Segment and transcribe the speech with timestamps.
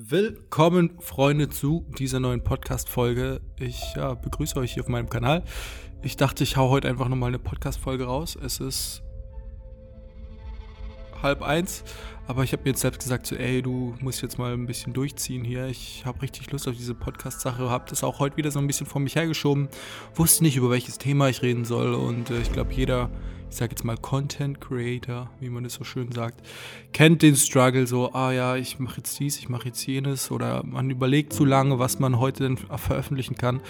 [0.00, 3.40] Willkommen, Freunde, zu dieser neuen Podcast-Folge.
[3.58, 5.42] Ich ja, begrüße euch hier auf meinem Kanal.
[6.02, 8.38] Ich dachte, ich hau heute einfach nochmal eine Podcast-Folge raus.
[8.40, 9.02] Es ist
[11.22, 11.84] halb eins,
[12.26, 14.92] aber ich habe mir jetzt selbst gesagt, so, ey, du musst jetzt mal ein bisschen
[14.92, 15.66] durchziehen hier.
[15.66, 18.86] Ich habe richtig Lust auf diese Podcast-Sache, habe das auch heute wieder so ein bisschen
[18.86, 19.68] vor mich hergeschoben,
[20.14, 21.94] wusste nicht, über welches Thema ich reden soll.
[21.94, 23.10] Und äh, ich glaube, jeder
[23.50, 26.46] ich sage jetzt mal Content Creator, wie man es so schön sagt,
[26.92, 30.30] kennt den Struggle so, ah ja, ich mache jetzt dies, ich mache jetzt jenes.
[30.30, 33.60] Oder man überlegt zu lange, was man heute denn veröffentlichen kann.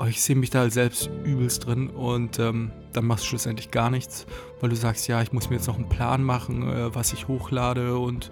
[0.00, 3.72] Oh, ich sehe mich da halt selbst übelst drin und ähm, dann machst du schlussendlich
[3.72, 4.26] gar nichts,
[4.60, 7.26] weil du sagst, ja, ich muss mir jetzt noch einen Plan machen, äh, was ich
[7.26, 8.30] hochlade und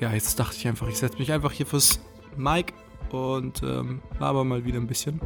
[0.00, 2.00] ja, jetzt dachte ich einfach, ich setze mich einfach hier fürs
[2.36, 2.72] Mic
[3.10, 5.20] und ähm, laber mal wieder ein bisschen.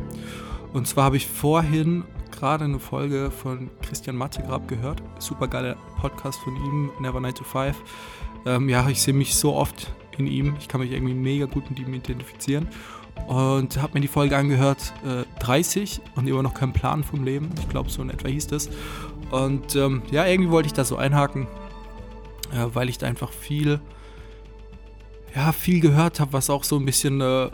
[0.73, 5.03] Und zwar habe ich vorhin gerade eine Folge von Christian Mattegrab gehört.
[5.19, 7.77] Super geiler Podcast von ihm, Never 9 to 5.
[8.47, 10.57] Ähm, ja, ich sehe mich so oft in ihm.
[10.59, 12.69] Ich kann mich irgendwie mega gut mit ihm identifizieren.
[13.27, 17.51] Und habe mir die Folge angehört, äh, 30 und immer noch keinen Plan vom Leben.
[17.61, 18.69] Ich glaube, so in etwa hieß das.
[19.31, 21.47] Und ähm, ja, irgendwie wollte ich da so einhaken,
[22.53, 23.81] äh, weil ich da einfach viel,
[25.35, 27.51] ja, viel gehört habe, was auch so ein bisschen äh,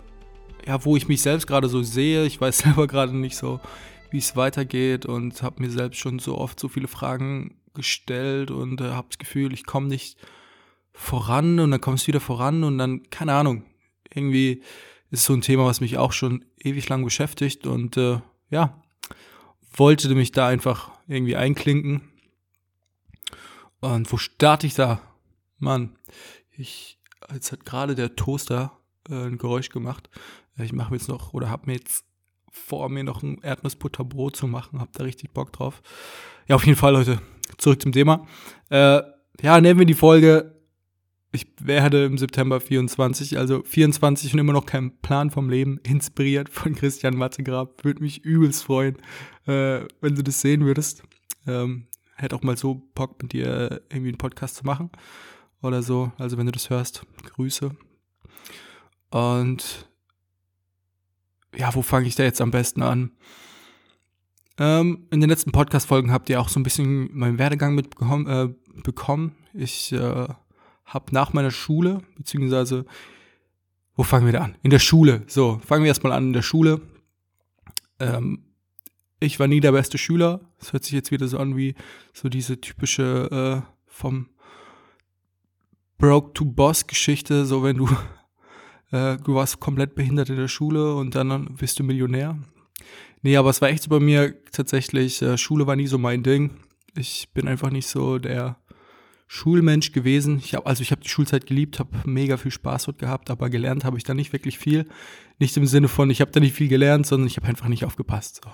[0.68, 2.24] ja, wo ich mich selbst gerade so sehe.
[2.26, 3.60] Ich weiß selber gerade nicht so,
[4.10, 8.80] wie es weitergeht und habe mir selbst schon so oft so viele Fragen gestellt und
[8.80, 10.18] äh, habe das Gefühl, ich komme nicht
[10.92, 13.62] voran und dann kommst du wieder voran und dann, keine Ahnung,
[14.12, 14.62] irgendwie
[15.10, 18.20] ist so ein Thema, was mich auch schon ewig lang beschäftigt und äh,
[18.50, 18.82] ja,
[19.72, 22.02] wollte mich da einfach irgendwie einklinken.
[23.80, 25.00] Und wo starte ich da?
[25.58, 25.96] Mann,
[26.50, 26.98] ich,
[27.32, 28.72] jetzt hat gerade der Toaster
[29.08, 30.10] äh, ein Geräusch gemacht.
[30.58, 32.04] Ich mache mir jetzt noch oder habe mir jetzt
[32.50, 34.80] vor, mir noch ein Erdnussbutterbrot zu machen.
[34.80, 35.82] Hab da richtig Bock drauf.
[36.48, 37.20] Ja, auf jeden Fall, Leute.
[37.56, 38.26] Zurück zum Thema.
[38.68, 39.00] Äh,
[39.40, 40.57] ja, nennen wir die Folge.
[41.30, 46.48] Ich werde im September 24, also 24 und immer noch kein Plan vom Leben, inspiriert
[46.48, 47.84] von Christian Mattegrab.
[47.84, 48.96] Würde mich übelst freuen,
[49.46, 51.02] äh, wenn du das sehen würdest.
[51.46, 54.90] Ähm, hätte auch mal so Bock mit dir irgendwie einen Podcast zu machen
[55.60, 56.12] oder so.
[56.16, 57.76] Also wenn du das hörst, Grüße.
[59.10, 59.88] Und
[61.54, 63.12] ja, wo fange ich da jetzt am besten an?
[64.58, 68.26] Ähm, in den letzten Podcast-Folgen habt ihr auch so ein bisschen meinen Werdegang mitbekommen.
[68.26, 68.48] Äh,
[68.82, 69.34] bekommen.
[69.54, 70.28] Ich äh,
[70.88, 72.84] habe nach meiner Schule, beziehungsweise,
[73.94, 74.56] wo fangen wir da an?
[74.62, 75.22] In der Schule.
[75.26, 76.80] So, fangen wir erstmal an in der Schule.
[78.00, 78.44] Ähm,
[79.20, 80.40] ich war nie der beste Schüler.
[80.58, 81.74] Das hört sich jetzt wieder so an wie
[82.12, 84.28] so diese typische äh, vom
[85.98, 87.88] Broke to Boss Geschichte, so wenn du
[88.92, 92.38] äh, du warst komplett behindert in der Schule und dann bist du Millionär.
[93.22, 96.22] Nee, aber es war echt so bei mir tatsächlich, äh, Schule war nie so mein
[96.22, 96.52] Ding.
[96.94, 98.56] Ich bin einfach nicht so der
[99.30, 100.38] Schulmensch gewesen.
[100.38, 103.50] Ich hab, also ich habe die Schulzeit geliebt, habe mega viel Spaß dort gehabt, aber
[103.50, 104.86] gelernt habe ich da nicht wirklich viel.
[105.38, 107.84] Nicht im Sinne von, ich habe da nicht viel gelernt, sondern ich habe einfach nicht
[107.84, 108.40] aufgepasst.
[108.42, 108.50] So.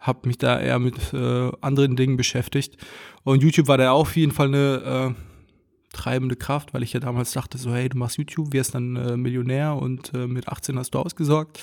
[0.00, 2.78] Habe mich da eher mit äh, anderen Dingen beschäftigt.
[3.24, 7.32] Und YouTube war da auf jeden Fall eine äh, treibende Kraft, weil ich ja damals
[7.32, 10.94] dachte, so, hey, du machst YouTube, wirst dann äh, Millionär und äh, mit 18 hast
[10.94, 11.60] du ausgesorgt.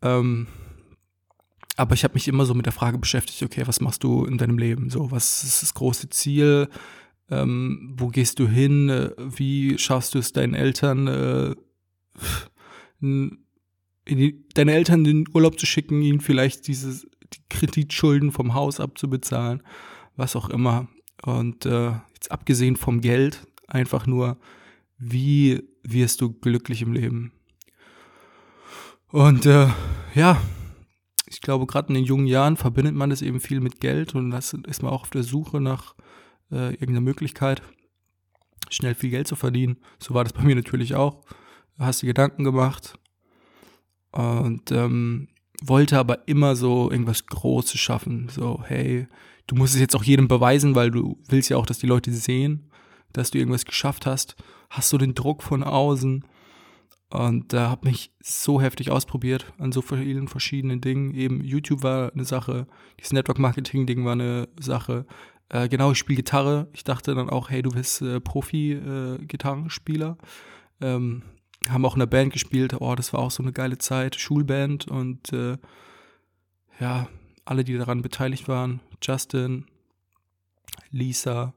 [0.00, 0.46] Ähm,
[1.76, 4.38] aber ich habe mich immer so mit der Frage beschäftigt, okay, was machst du in
[4.38, 4.90] deinem Leben?
[4.90, 6.68] So, was ist das große Ziel?
[7.30, 8.88] Ähm, wo gehst du hin?
[8.88, 11.54] Äh, wie schaffst du es deinen Eltern, äh,
[14.08, 18.80] die, deine Eltern in den Urlaub zu schicken, ihnen vielleicht diese die Kreditschulden vom Haus
[18.80, 19.62] abzubezahlen,
[20.16, 20.88] was auch immer.
[21.22, 24.38] Und äh, jetzt abgesehen vom Geld, einfach nur,
[24.98, 27.32] wie wirst du glücklich im Leben?
[29.08, 29.68] Und äh,
[30.14, 30.40] ja,
[31.42, 34.54] glaube, gerade in den jungen Jahren verbindet man das eben viel mit Geld und das
[34.54, 35.94] ist man auch auf der Suche nach
[36.50, 37.62] äh, irgendeiner Möglichkeit,
[38.70, 39.76] schnell viel Geld zu verdienen.
[39.98, 41.24] So war das bei mir natürlich auch.
[41.78, 42.98] Hast dir Gedanken gemacht
[44.12, 45.28] und ähm,
[45.62, 48.28] wollte aber immer so irgendwas Großes schaffen.
[48.28, 49.08] So, hey,
[49.46, 52.12] du musst es jetzt auch jedem beweisen, weil du willst ja auch, dass die Leute
[52.12, 52.70] sehen,
[53.12, 54.36] dass du irgendwas geschafft hast.
[54.70, 56.24] Hast du den Druck von außen?
[57.12, 61.12] Und da äh, habe mich so heftig ausprobiert an so vielen verschiedenen Dingen.
[61.14, 62.66] Eben YouTube war eine Sache,
[62.98, 65.04] dieses Network Marketing Ding war eine Sache.
[65.50, 66.68] Äh, genau, ich spiele Gitarre.
[66.72, 70.16] Ich dachte dann auch, hey, du bist äh, Profi-Gitarrenspieler.
[70.80, 71.22] Äh, ähm,
[71.68, 72.80] haben auch in der Band gespielt.
[72.80, 74.16] Oh, das war auch so eine geile Zeit.
[74.16, 75.58] Schulband und äh,
[76.80, 77.08] ja,
[77.44, 78.80] alle, die daran beteiligt waren.
[79.02, 79.66] Justin,
[80.90, 81.52] Lisa,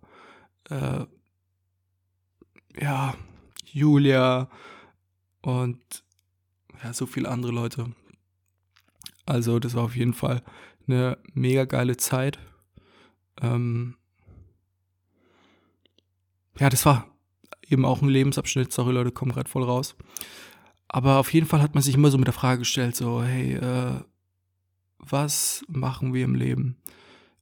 [0.69, 1.05] äh,
[2.77, 3.13] ja,
[3.63, 4.49] Julia
[5.45, 6.03] und
[6.83, 7.91] ja, so viele andere Leute.
[9.27, 10.41] Also, das war auf jeden Fall
[10.87, 12.39] eine mega geile Zeit.
[13.41, 13.95] Ähm,
[16.59, 17.07] ja, das war
[17.67, 18.71] eben auch ein Lebensabschnitt.
[18.71, 19.95] Sorry, Leute, kommen gerade voll raus.
[20.87, 23.53] Aber auf jeden Fall hat man sich immer so mit der Frage gestellt, so, hey,
[23.53, 24.01] äh,
[24.97, 26.77] was machen wir im Leben?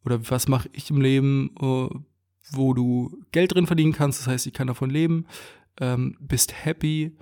[0.04, 1.90] Oder was mache ich im Leben, uh,
[2.52, 5.26] wo du Geld drin verdienen kannst, das heißt, ich kann davon leben,
[5.80, 7.16] ähm, bist happy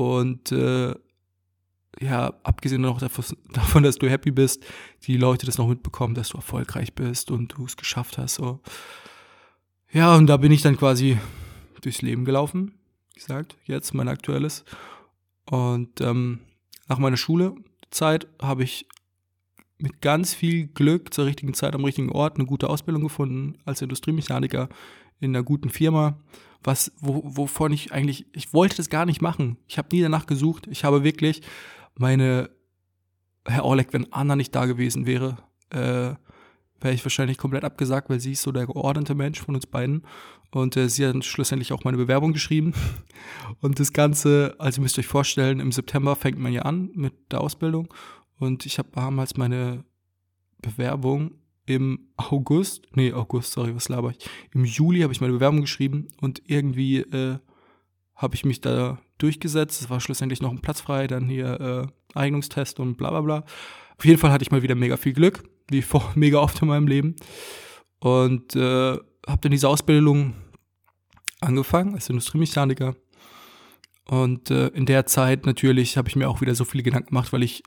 [0.00, 0.94] und äh,
[2.00, 2.98] ja, abgesehen noch
[3.52, 4.64] davon, dass du happy bist,
[5.06, 8.36] die Leute das noch mitbekommen, dass du erfolgreich bist und du es geschafft hast.
[8.36, 8.60] So.
[9.92, 11.18] Ja, und da bin ich dann quasi
[11.82, 12.72] durchs Leben gelaufen,
[13.14, 14.64] gesagt, jetzt mein aktuelles.
[15.44, 16.40] Und ähm,
[16.88, 18.86] nach meiner Schulezeit habe ich
[19.76, 23.82] mit ganz viel Glück zur richtigen Zeit am richtigen Ort eine gute Ausbildung gefunden als
[23.82, 24.70] Industriemechaniker
[25.20, 26.18] in einer guten Firma,
[26.62, 29.56] was wo, wovon ich eigentlich ich wollte das gar nicht machen.
[29.66, 30.66] Ich habe nie danach gesucht.
[30.70, 31.42] Ich habe wirklich
[31.94, 32.50] meine
[33.46, 35.38] Herr Orleck, wenn Anna nicht da gewesen wäre,
[35.70, 36.14] äh,
[36.82, 40.02] wäre ich wahrscheinlich komplett abgesagt, weil sie ist so der geordnete Mensch von uns beiden.
[40.50, 42.74] Und äh, sie hat schlussendlich auch meine Bewerbung geschrieben.
[43.60, 47.14] Und das Ganze, also ihr müsst euch vorstellen, im September fängt man ja an mit
[47.30, 47.92] der Ausbildung.
[48.38, 49.84] Und ich habe damals meine
[50.60, 51.32] Bewerbung
[51.70, 54.28] im August, nee, August, sorry, was laber ich?
[54.52, 57.38] Im Juli habe ich meine Bewerbung geschrieben und irgendwie äh,
[58.16, 59.80] habe ich mich da durchgesetzt.
[59.80, 63.44] Es war schlussendlich noch ein Platz frei, dann hier äh, Eignungstest und bla bla bla.
[63.98, 66.66] Auf jeden Fall hatte ich mal wieder mega viel Glück, wie vor mega oft in
[66.66, 67.14] meinem Leben.
[68.00, 68.92] Und äh,
[69.28, 70.34] habe dann diese Ausbildung
[71.40, 72.96] angefangen als Industriemechaniker.
[74.06, 77.32] Und äh, in der Zeit natürlich habe ich mir auch wieder so viele Gedanken gemacht,
[77.32, 77.62] weil ich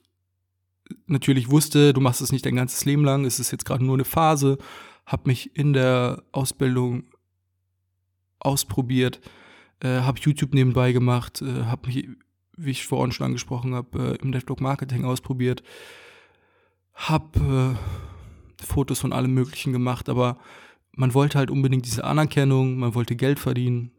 [1.08, 3.96] natürlich wusste, du machst es nicht dein ganzes Leben lang, es ist jetzt gerade nur
[3.96, 4.58] eine Phase,
[5.06, 7.04] habe mich in der Ausbildung
[8.40, 9.22] ausprobiert,
[9.82, 12.08] äh, habe YouTube nebenbei gemacht, äh, habe mich,
[12.58, 15.64] wie ich vorhin schon angesprochen habe, äh, im Network Marketing ausprobiert,
[16.94, 17.78] habe
[18.60, 20.38] äh, Fotos von allem Möglichen gemacht, aber
[20.96, 23.92] man wollte halt unbedingt diese Anerkennung, man wollte Geld verdienen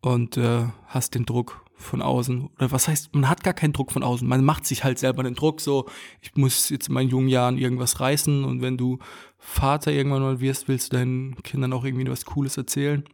[0.00, 2.50] und äh, hast den Druck von außen.
[2.56, 4.26] Oder was heißt, man hat gar keinen Druck von außen.
[4.26, 5.86] Man macht sich halt selber den Druck, so,
[6.20, 8.98] ich muss jetzt in meinen jungen Jahren irgendwas reißen und wenn du
[9.38, 13.04] Vater irgendwann mal wirst, willst du deinen Kindern auch irgendwie was Cooles erzählen.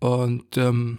[0.00, 0.98] Und ähm,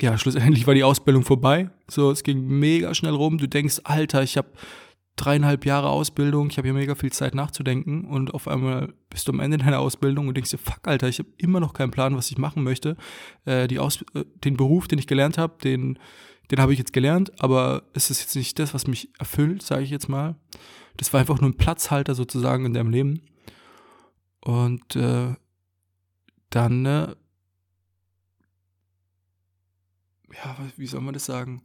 [0.00, 1.70] ja, schlussendlich war die Ausbildung vorbei.
[1.88, 3.38] So, es ging mega schnell rum.
[3.38, 4.48] Du denkst, Alter, ich habe
[5.16, 9.32] dreieinhalb Jahre Ausbildung, ich habe hier mega viel Zeit nachzudenken und auf einmal bist du
[9.32, 12.16] am Ende deiner Ausbildung und denkst dir, fuck, Alter, ich habe immer noch keinen Plan,
[12.16, 12.96] was ich machen möchte.
[13.44, 15.98] Äh, die Aus äh, den Beruf, den ich gelernt habe, den,
[16.50, 19.82] den habe ich jetzt gelernt, aber es ist jetzt nicht das, was mich erfüllt, sage
[19.82, 20.36] ich jetzt mal.
[20.96, 23.22] Das war einfach nur ein Platzhalter sozusagen in deinem Leben.
[24.40, 25.34] Und äh,
[26.50, 27.14] dann, äh,
[30.34, 31.62] ja, wie soll man das sagen?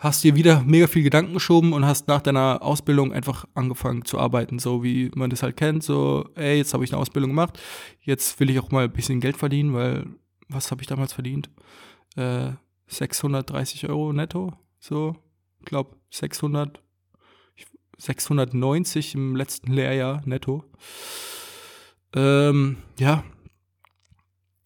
[0.00, 4.18] Hast dir wieder mega viel Gedanken geschoben und hast nach deiner Ausbildung einfach angefangen zu
[4.18, 7.58] arbeiten, so wie man das halt kennt, so, ey, jetzt habe ich eine Ausbildung gemacht,
[8.00, 10.06] jetzt will ich auch mal ein bisschen Geld verdienen, weil,
[10.48, 11.50] was habe ich damals verdient?
[12.16, 12.52] Äh,
[12.86, 15.16] 630 Euro netto, so,
[15.64, 16.80] glaube 600,
[17.98, 20.64] 690 im letzten Lehrjahr netto.
[22.14, 23.24] Ähm, ja,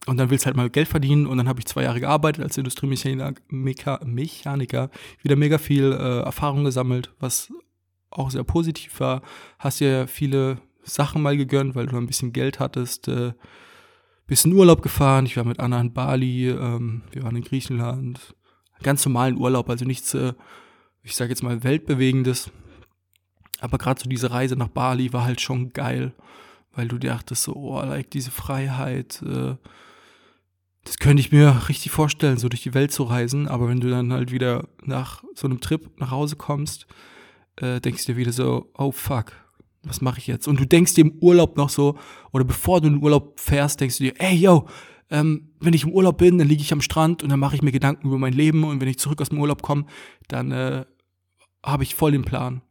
[0.07, 2.43] und dann willst du halt mal Geld verdienen und dann habe ich zwei Jahre gearbeitet
[2.43, 4.91] als Industriemechaniker,
[5.23, 7.53] wieder mega viel äh, Erfahrung gesammelt, was
[8.11, 9.23] auch sehr positiv war.
[9.59, 13.09] Hast dir viele Sachen mal gegönnt, weil du ein bisschen Geld hattest.
[13.09, 13.33] Äh,
[14.33, 15.27] bisschen Urlaub gefahren.
[15.27, 18.35] Ich war mit Anna in Bali, ähm, wir waren in Griechenland.
[18.83, 20.33] Ganz normalen Urlaub, also nichts, äh,
[21.03, 22.51] ich sage jetzt mal, weltbewegendes.
[23.61, 26.15] Aber gerade so diese Reise nach Bali war halt schon geil,
[26.73, 29.57] weil du dachtest so, oh, like diese Freiheit, äh,
[30.85, 33.47] das könnte ich mir richtig vorstellen, so durch die Welt zu reisen.
[33.49, 36.87] Aber wenn du dann halt wieder nach so einem Trip nach Hause kommst,
[37.57, 39.33] äh, denkst du dir wieder so, oh fuck,
[39.85, 40.49] was mache ich jetzt?
[40.49, 41.97] Und du denkst dir im Urlaub noch so,
[42.33, 44.67] oder bevor du in den Urlaub fährst, denkst du dir, ey yo,
[45.11, 47.63] ähm, wenn ich im Urlaub bin, dann liege ich am Strand und dann mache ich
[47.63, 49.87] mir Gedanken über mein Leben und wenn ich zurück aus dem Urlaub komme,
[50.29, 50.85] dann äh,
[51.65, 52.63] habe ich voll den Plan.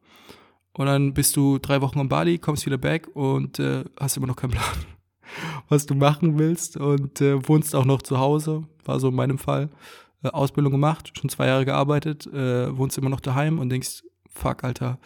[0.74, 4.28] Und dann bist du drei Wochen in Bali, kommst wieder back und äh, hast immer
[4.28, 4.66] noch keinen Plan
[5.70, 9.38] was du machen willst und äh, wohnst auch noch zu Hause, war so in meinem
[9.38, 9.70] Fall.
[10.24, 14.64] Äh, Ausbildung gemacht, schon zwei Jahre gearbeitet, äh, wohnst immer noch daheim und denkst, fuck,
[14.64, 15.00] Alter,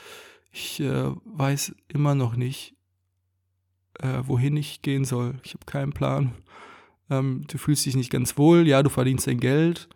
[0.52, 2.76] ich äh, weiß immer noch nicht,
[4.00, 5.36] äh, wohin ich gehen soll.
[5.44, 6.34] Ich habe keinen Plan.
[7.10, 9.90] Ähm, du fühlst dich nicht ganz wohl, ja, du verdienst dein Geld,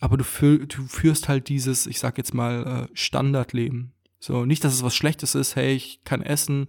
[0.00, 3.92] aber du, fühl, du führst halt dieses, ich sag jetzt mal, äh, Standardleben.
[4.20, 6.66] So, nicht, dass es was Schlechtes ist, hey, ich kann essen,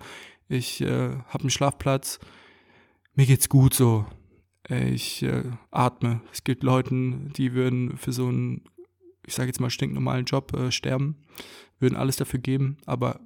[0.48, 2.20] ich äh, habe einen Schlafplatz,
[3.20, 4.06] mir geht's gut so.
[4.70, 6.22] Ich äh, atme.
[6.32, 8.64] Es gibt Leuten, die würden für so einen,
[9.26, 11.18] ich sage jetzt mal, stinknormalen Job äh, sterben,
[11.80, 13.20] würden alles dafür geben, aber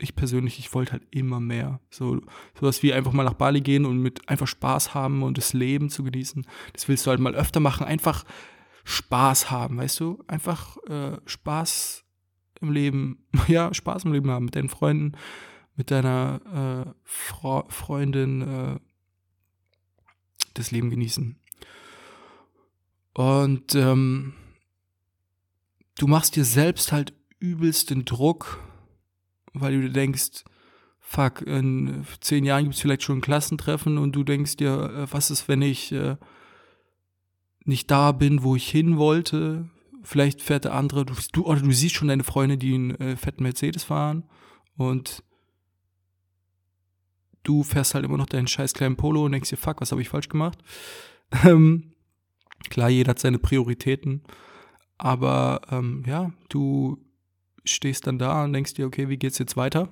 [0.00, 1.78] ich persönlich, ich wollte halt immer mehr.
[1.88, 2.20] So
[2.58, 5.88] sowas wie einfach mal nach Bali gehen und mit einfach Spaß haben und das Leben
[5.88, 6.44] zu genießen.
[6.72, 7.86] Das willst du halt mal öfter machen.
[7.86, 8.24] Einfach
[8.82, 10.24] Spaß haben, weißt du?
[10.26, 12.04] Einfach äh, Spaß
[12.60, 15.12] im Leben, ja, Spaß im Leben haben mit deinen Freunden,
[15.76, 18.80] mit deiner äh, Fre Freundin äh,
[20.54, 21.36] das Leben genießen.
[23.14, 24.34] Und ähm,
[25.98, 28.60] du machst dir selbst halt übelst den Druck,
[29.52, 30.44] weil du dir denkst,
[31.00, 35.12] fuck, in zehn Jahren gibt es vielleicht schon ein Klassentreffen und du denkst dir, äh,
[35.12, 36.16] was ist, wenn ich äh,
[37.64, 39.68] nicht da bin, wo ich hin wollte?
[40.02, 43.16] Vielleicht fährt der andere, du, du oder du siehst schon deine Freunde, die einen äh,
[43.16, 44.24] fetten Mercedes fahren
[44.76, 45.22] und
[47.42, 50.02] du fährst halt immer noch deinen scheiß kleinen Polo und denkst dir, fuck, was habe
[50.02, 50.58] ich falsch gemacht?
[51.46, 51.94] Ähm,
[52.68, 54.22] klar, jeder hat seine Prioritäten,
[54.98, 56.98] aber ähm, ja, du
[57.64, 59.88] stehst dann da und denkst dir, okay, wie geht's jetzt weiter?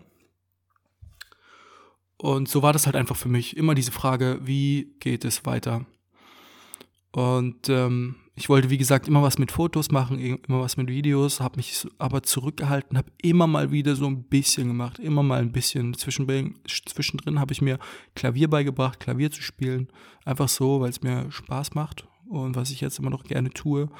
[2.18, 3.56] Und so war das halt einfach für mich.
[3.56, 5.86] Immer diese Frage, wie geht es weiter?
[7.12, 11.40] Und ähm, ich wollte, wie gesagt, immer was mit Fotos machen, immer was mit Videos,
[11.40, 15.52] habe mich aber zurückgehalten, habe immer mal wieder so ein bisschen gemacht, immer mal ein
[15.52, 15.94] bisschen.
[15.94, 16.54] Zwischendrin,
[17.38, 17.78] habe ich mir
[18.14, 19.88] Klavier beigebracht, Klavier zu spielen.
[20.24, 23.90] Einfach so, weil es mir Spaß macht und was ich jetzt immer noch gerne tue.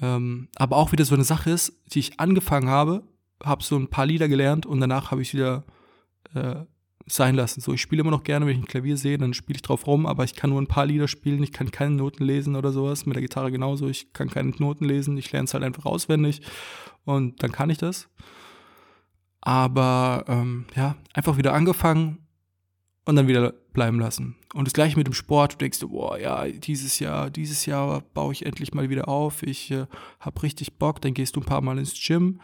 [0.00, 3.04] Ähm, aber auch wieder so eine Sache ist, die ich angefangen habe,
[3.42, 5.64] habe so ein paar Lieder gelernt und danach habe ich wieder
[6.34, 6.64] äh,
[7.06, 7.60] sein lassen.
[7.60, 9.86] So, ich spiele immer noch gerne, wenn ich ein Klavier sehe, dann spiele ich drauf
[9.86, 12.72] rum, aber ich kann nur ein paar Lieder spielen, ich kann keine Noten lesen oder
[12.72, 13.06] sowas.
[13.06, 16.42] Mit der Gitarre genauso, ich kann keine Noten lesen, ich lerne es halt einfach auswendig
[17.04, 18.08] und dann kann ich das.
[19.40, 22.18] Aber ähm, ja, einfach wieder angefangen
[23.04, 24.36] und dann wieder bleiben lassen.
[24.54, 28.32] Und das gleiche mit dem Sport, du denkst, boah, ja, dieses Jahr, dieses Jahr baue
[28.32, 29.86] ich endlich mal wieder auf, ich äh,
[30.20, 32.40] habe richtig Bock, dann gehst du ein paar Mal ins Gym,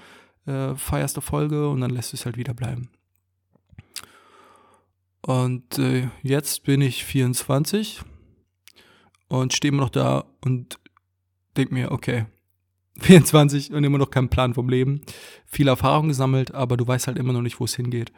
[0.46, 2.90] äh, feierst Erfolge und dann lässt du es halt wieder bleiben.
[5.28, 8.00] Und äh, jetzt bin ich 24
[9.28, 10.78] und stehe immer noch da und
[11.54, 12.24] denke mir, okay,
[13.00, 15.02] 24 und immer noch keinen Plan vom Leben.
[15.44, 18.10] Viel Erfahrung gesammelt, aber du weißt halt immer noch nicht, wo es hingeht.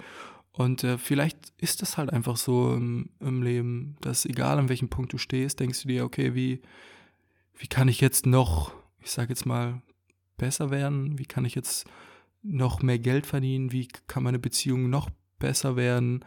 [0.52, 4.88] Und äh, vielleicht ist das halt einfach so im, im, Leben, dass egal an welchem
[4.88, 6.62] Punkt du stehst, denkst du dir, okay, wie,
[7.58, 9.82] wie kann ich jetzt noch, ich sage jetzt mal,
[10.36, 11.18] besser werden?
[11.18, 11.90] Wie kann ich jetzt
[12.44, 13.72] noch mehr Geld verdienen?
[13.72, 16.24] Wie kann meine Beziehung noch besser werden?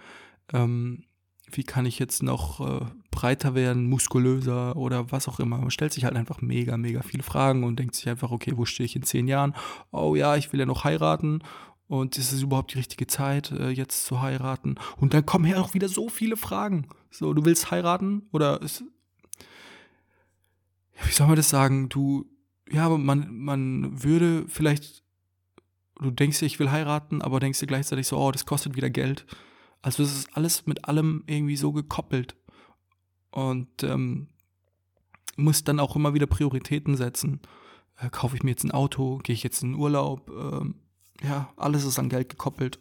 [0.54, 1.04] Ähm,
[1.52, 5.58] wie kann ich jetzt noch äh, breiter werden, muskulöser oder was auch immer.
[5.58, 8.66] Man stellt sich halt einfach mega, mega viele Fragen und denkt sich einfach, okay, wo
[8.66, 9.54] stehe ich in zehn Jahren?
[9.92, 11.42] Oh ja, ich will ja noch heiraten
[11.88, 14.76] und ist es überhaupt die richtige Zeit, äh, jetzt zu heiraten?
[14.98, 16.88] Und dann kommen ja auch wieder so viele Fragen.
[17.12, 18.84] So, du willst heiraten oder ist,
[21.06, 21.90] wie soll man das sagen?
[21.90, 22.26] Du,
[22.72, 25.04] ja, man, man würde vielleicht,
[26.02, 28.90] du denkst dir, ich will heiraten, aber denkst dir gleichzeitig so, oh, das kostet wieder
[28.90, 29.26] Geld.
[29.84, 32.36] Also es ist alles mit allem irgendwie so gekoppelt.
[33.30, 34.30] Und ähm,
[35.36, 37.42] muss dann auch immer wieder Prioritäten setzen.
[37.98, 39.20] Äh, kaufe ich mir jetzt ein Auto?
[39.20, 40.30] Gehe ich jetzt in den Urlaub?
[40.30, 40.76] Ähm,
[41.22, 42.80] ja, alles ist an Geld gekoppelt.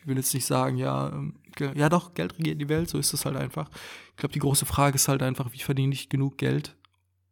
[0.00, 1.34] Ich will jetzt nicht sagen, ja, ähm,
[1.74, 3.68] ja doch, Geld regiert die Welt, so ist es halt einfach.
[4.10, 6.76] Ich glaube, die große Frage ist halt einfach, wie verdiene ich genug Geld,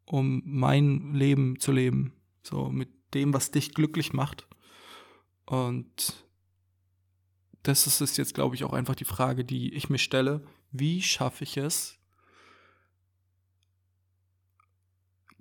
[0.04, 2.12] um mein Leben zu leben?
[2.42, 4.47] So mit dem, was dich glücklich macht.
[5.47, 6.25] Und
[7.62, 10.45] das ist jetzt, glaube ich, auch einfach die Frage, die ich mir stelle.
[10.73, 12.00] Wie schaffe ich es,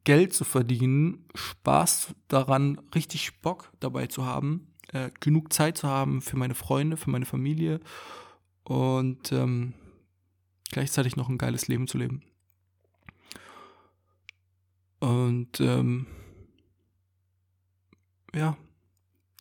[0.04, 6.22] Geld zu verdienen, Spaß daran, richtig Bock dabei zu haben, äh, genug Zeit zu haben
[6.22, 7.80] für meine Freunde, für meine Familie
[8.64, 9.74] und ähm,
[10.72, 12.24] gleichzeitig noch ein geiles Leben zu leben.
[15.00, 16.08] Und ähm,
[18.34, 18.58] ja,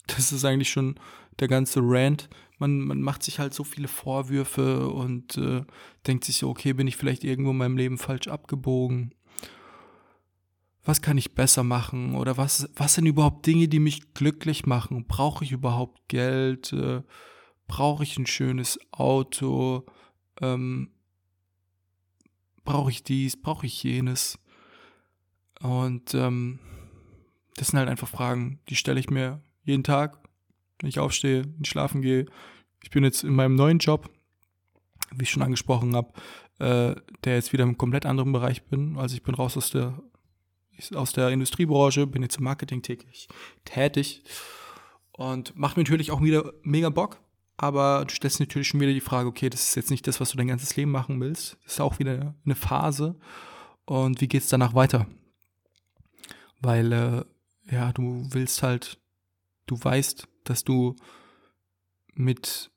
[0.07, 0.99] das ist eigentlich schon
[1.41, 5.65] der ganze Rant, man, man macht sich halt so viele Vorwürfe und äh,
[6.07, 9.15] denkt sich so, okay, bin ich vielleicht irgendwo in meinem Leben falsch abgebogen?
[10.85, 12.15] Was kann ich besser machen?
[12.15, 15.07] Oder was, was sind überhaupt Dinge, die mich glücklich machen?
[15.07, 16.73] Brauche ich überhaupt Geld?
[16.73, 17.03] Äh,
[17.67, 19.85] Brauche ich ein schönes Auto?
[20.41, 20.91] Ähm,
[22.65, 23.41] Brauche ich dies?
[23.41, 24.39] Brauche ich jenes?
[25.61, 26.59] Und ähm,
[27.57, 30.28] das sind halt einfach Fragen, die stelle ich mir jeden Tag
[30.81, 32.27] wenn ich aufstehe, und schlafen gehe.
[32.83, 34.11] Ich bin jetzt in meinem neuen Job,
[35.15, 36.13] wie ich schon angesprochen habe,
[36.59, 38.97] äh, der jetzt wieder im komplett anderen Bereich bin.
[38.97, 39.99] Also ich bin raus aus der
[40.95, 43.29] aus der Industriebranche, bin jetzt im Marketing tätig,
[43.65, 44.23] tätig
[45.13, 47.19] und macht mir natürlich auch wieder mega Bock.
[47.57, 50.31] Aber du stellst natürlich schon wieder die Frage, okay, das ist jetzt nicht das, was
[50.31, 51.57] du dein ganzes Leben machen willst.
[51.65, 53.17] Das ist auch wieder eine Phase.
[53.85, 55.09] Und wie geht es danach weiter?
[56.61, 57.25] Weil, äh,
[57.75, 59.01] ja, du willst halt,
[59.67, 60.97] du weißt, dass du
[62.15, 62.71] mit,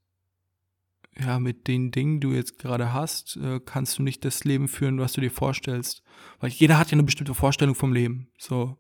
[1.18, 4.68] ja, mit den Dingen, die du jetzt gerade hast, äh, kannst du nicht das Leben
[4.68, 6.04] führen, was du dir vorstellst.
[6.40, 8.30] Weil jeder hat ja eine bestimmte Vorstellung vom Leben.
[8.38, 8.78] So,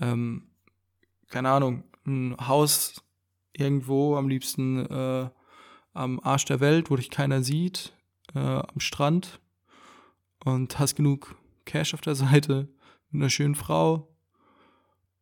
[0.00, 0.48] ähm,
[1.28, 3.02] keine Ahnung, ein Haus
[3.52, 5.30] irgendwo, am liebsten äh,
[5.92, 7.94] am Arsch der Welt, wo dich keiner sieht,
[8.34, 9.40] äh, am Strand
[10.44, 12.68] und hast genug Cash auf der Seite,
[13.10, 14.15] mit einer schönen Frau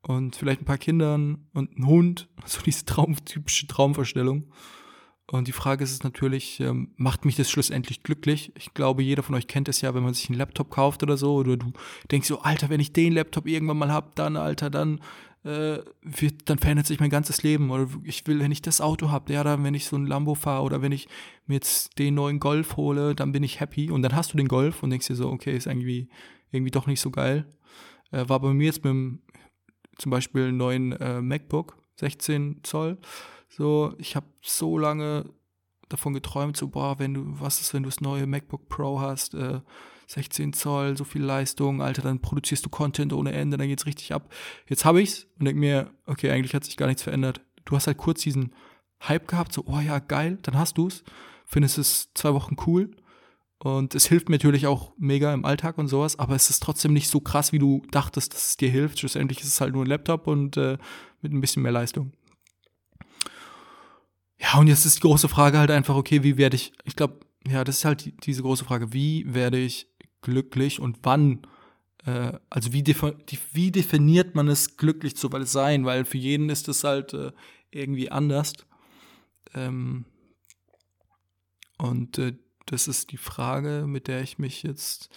[0.07, 4.45] und vielleicht ein paar Kindern und einen Hund, so diese Traum, typische Traumvorstellung.
[5.27, 8.53] Und die Frage ist es natürlich, ähm, macht mich das schlussendlich glücklich?
[8.59, 11.17] Ich glaube, jeder von euch kennt es ja, wenn man sich einen Laptop kauft oder
[11.17, 11.73] so, oder du
[12.11, 15.01] denkst so, Alter, wenn ich den Laptop irgendwann mal hab, dann, Alter, dann
[15.45, 17.71] äh, wird, dann verändert sich mein ganzes Leben.
[17.71, 20.35] Oder ich will, wenn ich das Auto habe, ja, dann, wenn ich so ein Lambo
[20.35, 21.09] fahre oder wenn ich
[21.47, 23.91] mir jetzt den neuen Golf hole, dann bin ich happy.
[23.91, 26.09] Und dann hast du den Golf und denkst dir so, okay, ist irgendwie,
[26.51, 27.47] irgendwie doch nicht so geil.
[28.11, 29.21] Äh, war bei mir jetzt mit dem,
[29.99, 32.99] zum Beispiel neuen äh, MacBook, 16 Zoll
[33.57, 35.27] so, ich habe so lange
[35.89, 39.35] davon geträumt, so, boah, wenn du, was ist, wenn du das neue MacBook Pro hast,
[39.35, 39.61] äh,
[40.09, 44.13] 16 Zoll, so viel Leistung, Alter, dann produzierst du Content ohne Ende, dann geht's richtig
[44.13, 44.33] ab.
[44.69, 47.41] Jetzt habe ich's und denk mir, okay, eigentlich hat sich gar nichts verändert.
[47.65, 48.53] Du hast halt kurz diesen
[49.03, 51.05] Hype gehabt, so, oh ja, geil, dann hast du's,
[51.47, 52.91] findest es zwei Wochen cool
[53.65, 56.93] und es hilft mir natürlich auch mega im Alltag und sowas, aber es ist trotzdem
[56.93, 58.99] nicht so krass, wie du dachtest, dass es dir hilft.
[58.99, 60.77] Schlussendlich ist es halt nur ein Laptop und äh,
[61.23, 62.13] mit ein bisschen mehr Leistung.
[64.39, 67.21] Ja, und jetzt ist die große Frage halt einfach, okay, wie werde ich, ich glaube,
[67.49, 69.89] ja, das ist halt die, diese große Frage, wie werde ich
[70.21, 71.47] glücklich und wann,
[72.05, 76.85] äh, also wie, wie definiert man es, glücklich zu sein, weil für jeden ist es
[76.85, 77.33] halt äh,
[77.71, 78.53] irgendwie anders.
[79.55, 80.05] Ähm,
[81.79, 82.35] und äh,
[82.67, 85.11] das ist die Frage, mit der ich mich jetzt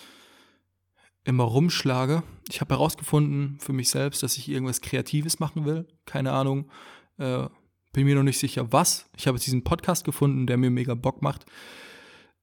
[1.23, 2.23] immer rumschlage.
[2.49, 5.87] Ich habe herausgefunden für mich selbst, dass ich irgendwas Kreatives machen will.
[6.05, 6.69] Keine Ahnung,
[7.17, 7.47] äh,
[7.91, 9.09] bin mir noch nicht sicher, was.
[9.17, 11.45] Ich habe jetzt diesen Podcast gefunden, der mir mega Bock macht,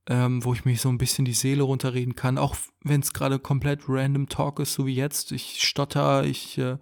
[0.06, 3.38] ähm, wo ich mich so ein bisschen die Seele runterreden kann, auch wenn es gerade
[3.38, 5.32] komplett random Talk ist, so wie jetzt.
[5.32, 6.76] Ich stotter, ich äh,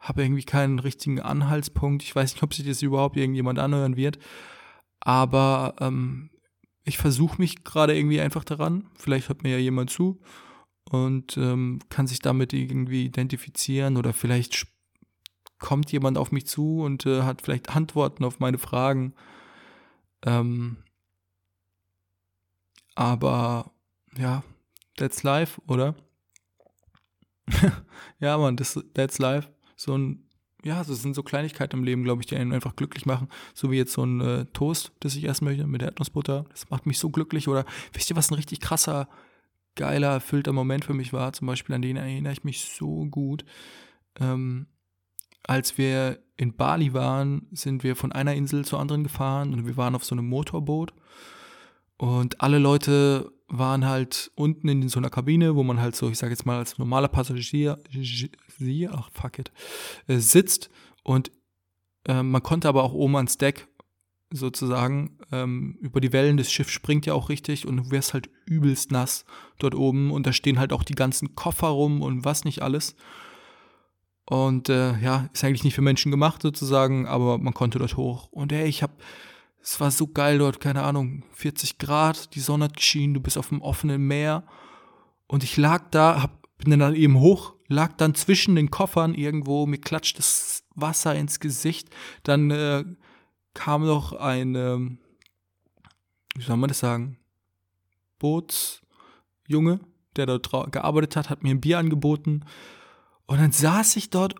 [0.00, 2.02] habe irgendwie keinen richtigen Anhaltspunkt.
[2.02, 4.18] Ich weiß nicht, ob sich das überhaupt irgendjemand anhören wird.
[4.98, 6.30] Aber ähm,
[6.84, 8.86] ich versuche mich gerade irgendwie einfach daran.
[8.94, 10.20] Vielleicht hört mir ja jemand zu
[10.90, 14.66] und ähm, kann sich damit irgendwie identifizieren oder vielleicht
[15.58, 19.14] kommt jemand auf mich zu und äh, hat vielleicht Antworten auf meine Fragen.
[20.24, 20.78] Ähm,
[22.94, 23.72] aber
[24.16, 24.42] ja,
[24.96, 25.94] that's life, oder?
[28.18, 29.48] ja, man, that's life.
[29.76, 30.28] So ein,
[30.64, 33.28] ja, das sind so Kleinigkeiten im Leben, glaube ich, die einen einfach glücklich machen.
[33.54, 36.44] So wie jetzt so ein äh, Toast, das ich essen möchte mit Erdnussbutter.
[36.50, 37.48] Das macht mich so glücklich.
[37.48, 39.08] Oder wisst ihr, was ein richtig krasser,
[39.74, 41.32] geiler, erfüllter Moment für mich war?
[41.32, 43.44] Zum Beispiel, an den erinnere ich mich so gut.
[44.18, 44.66] Ähm,
[45.42, 49.76] als wir in Bali waren, sind wir von einer Insel zur anderen gefahren und wir
[49.76, 50.92] waren auf so einem Motorboot.
[51.96, 56.18] Und alle Leute waren halt unten in so einer Kabine, wo man halt so, ich
[56.18, 57.78] sage jetzt mal als normaler Passagier,
[58.92, 59.52] ach fuck it,
[60.06, 60.70] äh, sitzt.
[61.02, 61.30] Und
[62.06, 63.66] äh, man konnte aber auch oben ans Deck
[64.32, 68.30] sozusagen ähm, über die Wellen des Schiffs springt ja auch richtig und du wärst halt
[68.46, 69.24] übelst nass
[69.58, 72.94] dort oben und da stehen halt auch die ganzen Koffer rum und was nicht alles.
[74.26, 78.28] Und äh, ja, ist eigentlich nicht für Menschen gemacht sozusagen, aber man konnte dort hoch.
[78.30, 79.02] Und ey, ich hab,
[79.62, 83.36] es war so geil dort, keine Ahnung, 40 Grad, die Sonne hat geschienen, du bist
[83.36, 84.44] auf dem offenen Meer.
[85.26, 89.66] Und ich lag da, hab, bin dann eben hoch, lag dann zwischen den Koffern irgendwo,
[89.66, 91.88] mir klatscht das Wasser ins Gesicht.
[92.22, 92.84] Dann äh,
[93.54, 94.98] kam noch ein, ähm,
[96.34, 97.18] wie soll man das sagen,
[98.18, 99.80] Bootsjunge,
[100.16, 102.44] der dort gearbeitet hat, hat mir ein Bier angeboten.
[103.26, 104.34] Und dann saß ich dort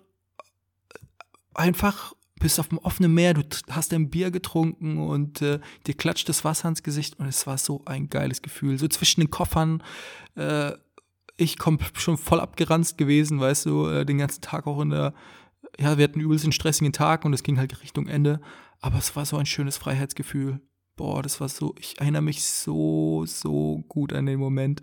[1.54, 6.28] einfach bist auf dem offenen Meer, du hast ein Bier getrunken und äh, dir klatscht
[6.28, 8.78] das Wasser ins Gesicht und es war so ein geiles Gefühl.
[8.78, 9.82] So zwischen den Koffern,
[10.34, 10.72] äh,
[11.36, 15.14] ich komm schon voll abgeranzt gewesen, weißt du, äh, den ganzen Tag auch in der,
[15.78, 18.40] ja, wir hatten übelst einen stressigen Tag und es ging halt Richtung Ende,
[18.80, 20.60] aber es war so ein schönes Freiheitsgefühl.
[20.96, 24.82] Boah, das war so, ich erinnere mich so, so gut an den Moment.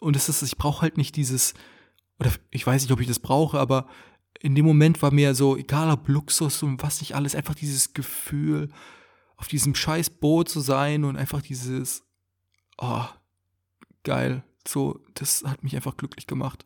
[0.00, 1.54] Und es ist, ich brauche halt nicht dieses,
[2.18, 3.86] oder ich weiß nicht, ob ich das brauche, aber
[4.46, 7.94] in dem Moment war mir so, egal ob Luxus und was nicht alles, einfach dieses
[7.94, 8.70] Gefühl,
[9.36, 12.04] auf diesem scheiß Boot zu sein und einfach dieses,
[12.78, 13.04] oh,
[14.04, 14.44] geil.
[14.64, 16.64] So, das hat mich einfach glücklich gemacht.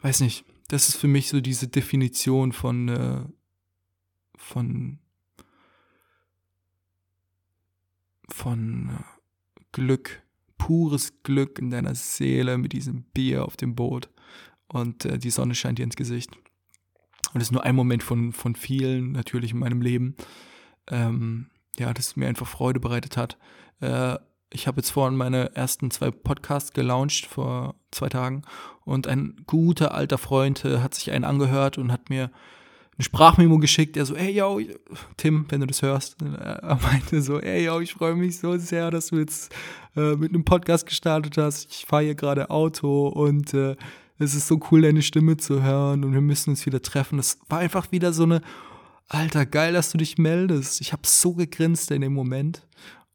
[0.00, 3.24] Weiß nicht, das ist für mich so diese Definition von, äh,
[4.36, 5.00] von,
[8.28, 10.22] von äh, Glück,
[10.56, 14.08] pures Glück in deiner Seele mit diesem Bier auf dem Boot
[14.68, 16.34] und äh, die Sonne scheint dir ins Gesicht.
[17.32, 20.14] Und das ist nur ein Moment von, von vielen natürlich in meinem Leben.
[20.88, 23.38] Ähm, ja, das mir einfach Freude bereitet hat.
[23.80, 24.18] Äh,
[24.50, 28.42] ich habe jetzt vorhin meine ersten zwei Podcasts gelauncht vor zwei Tagen
[28.84, 32.30] und ein guter alter Freund äh, hat sich einen angehört und hat mir
[32.96, 34.60] eine Sprachmemo geschickt, der so, ey, yo,
[35.16, 38.92] Tim, wenn du das hörst, er meinte so, ey, yo, ich freue mich so sehr,
[38.92, 39.52] dass du jetzt
[39.96, 41.72] äh, mit einem Podcast gestartet hast.
[41.72, 43.74] Ich fahre hier gerade Auto und äh,
[44.18, 47.16] es ist so cool, deine Stimme zu hören und wir müssen uns wieder treffen.
[47.16, 48.40] Das war einfach wieder so eine,
[49.08, 50.80] Alter, geil, dass du dich meldest.
[50.80, 52.66] Ich habe so gegrinst in dem Moment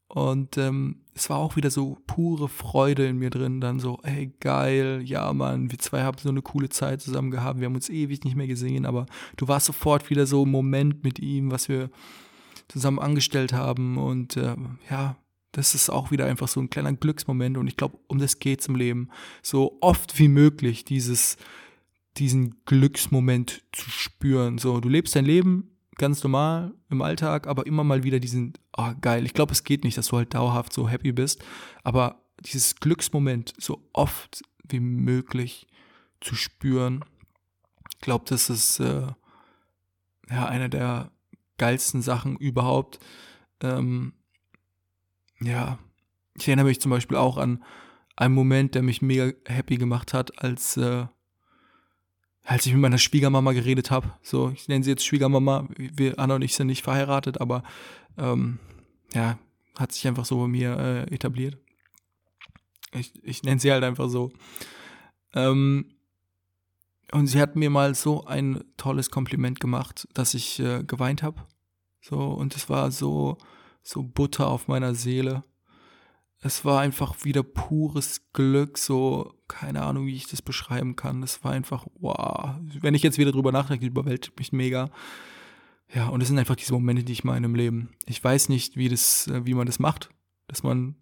[0.08, 4.34] und ähm, es war auch wieder so pure Freude in mir drin, dann so, ey,
[4.40, 7.90] geil, ja, Mann, wir zwei haben so eine coole Zeit zusammen gehabt, wir haben uns
[7.90, 9.06] ewig nicht mehr gesehen, aber
[9.38, 11.90] du warst sofort wieder so im Moment mit ihm, was wir
[12.70, 14.56] zusammen angestellt haben und äh,
[14.90, 15.18] ja,
[15.52, 18.68] das ist auch wieder einfach so ein kleiner Glücksmoment und ich glaube, um das geht's
[18.68, 19.10] im Leben,
[19.42, 21.38] so oft wie möglich dieses
[22.18, 24.58] diesen Glücksmoment zu spüren.
[24.58, 28.92] So, du lebst dein Leben ganz normal im Alltag, aber immer mal wieder diesen, oh
[29.00, 31.44] geil, ich glaube, es geht nicht, dass du halt dauerhaft so happy bist,
[31.84, 35.68] aber dieses Glücksmoment so oft wie möglich
[36.22, 37.04] zu spüren,
[37.92, 39.08] ich glaube, das ist äh,
[40.30, 41.12] ja eine der
[41.58, 43.00] geilsten Sachen überhaupt.
[43.62, 44.14] Ähm,
[45.42, 45.80] ja,
[46.36, 47.64] ich erinnere mich zum Beispiel auch an
[48.16, 51.06] einen Moment, der mich mega happy gemacht hat, als äh,
[52.50, 54.12] als ich mit meiner Schwiegermama geredet habe.
[54.24, 55.68] So, ich nenne sie jetzt Schwiegermama.
[55.78, 57.62] Wir, Anna und ich sind nicht verheiratet, aber
[58.18, 58.58] ähm,
[59.14, 59.38] ja,
[59.78, 61.58] hat sich einfach so bei mir äh, etabliert.
[62.92, 64.32] Ich, ich nenne sie halt einfach so.
[65.36, 65.94] Ähm,
[67.12, 71.46] und sie hat mir mal so ein tolles Kompliment gemacht, dass ich äh, geweint habe.
[72.02, 73.38] So, und es war so,
[73.82, 75.44] so Butter auf meiner Seele
[76.42, 81.22] es war einfach wieder pures Glück, so, keine Ahnung, wie ich das beschreiben kann.
[81.22, 82.56] Es war einfach, wow.
[82.80, 84.90] Wenn ich jetzt wieder drüber nachdenke, überwältigt mich mega.
[85.94, 87.90] Ja, und es sind einfach diese Momente, die ich meine im Leben.
[88.06, 90.12] Ich weiß nicht, wie das, äh, wie man das macht,
[90.48, 90.96] dass man,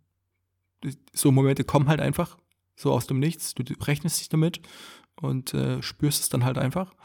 [1.13, 2.37] so Momente kommen halt einfach,
[2.75, 3.53] so aus dem Nichts.
[3.53, 4.61] Du rechnest dich damit
[5.21, 6.95] und äh, spürst es dann halt einfach.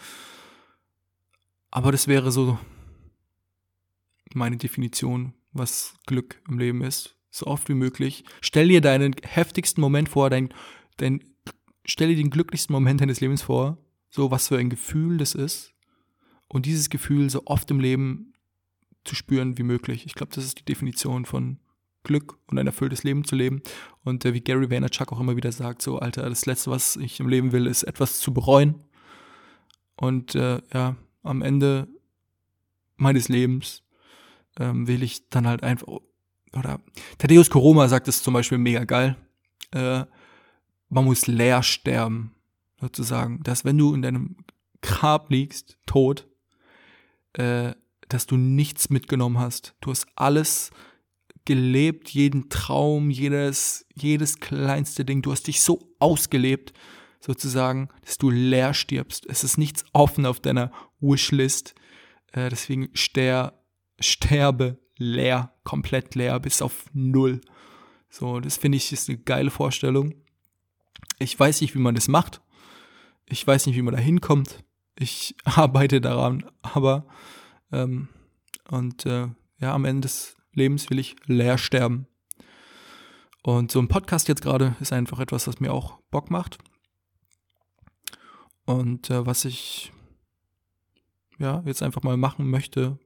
[1.70, 2.58] Aber das wäre so
[4.32, 8.24] meine Definition, was Glück im Leben ist so oft wie möglich.
[8.40, 10.50] Stell dir deinen heftigsten Moment vor, dein,
[10.98, 11.24] dein,
[11.84, 13.78] stell dir den glücklichsten Moment deines Lebens vor,
[14.10, 15.72] so was für ein Gefühl das ist.
[16.46, 18.34] Und dieses Gefühl so oft im Leben
[19.04, 20.04] zu spüren wie möglich.
[20.04, 21.58] Ich glaube, das ist die Definition von
[22.04, 23.62] Glück und ein erfülltes Leben zu leben.
[24.04, 27.18] Und äh, wie Gary Vaynerchuk auch immer wieder sagt, so, Alter, das Letzte, was ich
[27.18, 28.84] im Leben will, ist etwas zu bereuen.
[29.96, 31.88] Und äh, ja, am Ende
[32.96, 33.82] meines Lebens
[34.58, 35.86] ähm, will ich dann halt einfach
[36.54, 36.80] oder
[37.18, 39.16] Thaddeus Koroma sagt es zum Beispiel mega geil.
[39.72, 40.04] Äh,
[40.88, 42.34] man muss leer sterben,
[42.80, 43.42] sozusagen.
[43.42, 44.36] Dass wenn du in deinem
[44.82, 46.28] Grab liegst, tot,
[47.34, 47.72] äh,
[48.08, 49.74] dass du nichts mitgenommen hast.
[49.80, 50.70] Du hast alles
[51.44, 55.22] gelebt, jeden Traum, jedes, jedes kleinste Ding.
[55.22, 56.72] Du hast dich so ausgelebt,
[57.20, 59.24] sozusagen, dass du leer stirbst.
[59.26, 61.74] Es ist nichts offen auf deiner Wishlist.
[62.32, 63.61] Äh, deswegen ster,
[64.02, 67.40] sterbe leer, komplett leer, bis auf null.
[68.08, 70.14] So, das finde ich ist eine geile Vorstellung.
[71.18, 72.40] Ich weiß nicht, wie man das macht.
[73.26, 74.64] Ich weiß nicht, wie man da hinkommt.
[74.98, 77.06] Ich arbeite daran, aber
[77.70, 78.08] ähm,
[78.68, 82.06] und äh, ja, am Ende des Lebens will ich leer sterben.
[83.42, 86.58] Und so ein Podcast jetzt gerade ist einfach etwas, was mir auch Bock macht.
[88.64, 89.92] Und äh, was ich
[91.38, 92.98] ja jetzt einfach mal machen möchte,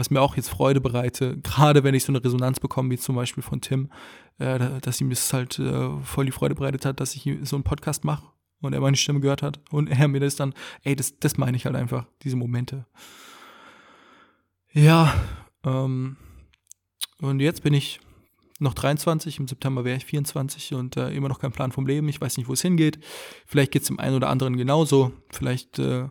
[0.00, 3.16] was mir auch jetzt Freude bereite, gerade wenn ich so eine Resonanz bekomme, wie zum
[3.16, 3.90] Beispiel von Tim,
[4.38, 7.64] äh, dass ihm das halt äh, voll die Freude bereitet hat, dass ich so einen
[7.64, 8.26] Podcast mache
[8.62, 11.54] und er meine Stimme gehört hat und er mir das dann, ey, das, das meine
[11.54, 12.86] ich halt einfach, diese Momente.
[14.72, 15.12] Ja,
[15.64, 16.16] ähm,
[17.20, 18.00] und jetzt bin ich
[18.58, 22.08] noch 23, im September wäre ich 24 und äh, immer noch kein Plan vom Leben.
[22.08, 22.98] Ich weiß nicht, wo es hingeht.
[23.44, 25.12] Vielleicht geht es dem einen oder anderen genauso.
[25.28, 26.08] Vielleicht äh,